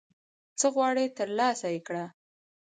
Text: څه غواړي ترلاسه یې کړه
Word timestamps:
څه 0.59 0.67
غواړي 0.75 1.05
ترلاسه 1.17 1.67
یې 1.73 1.79
کړه 1.87 2.05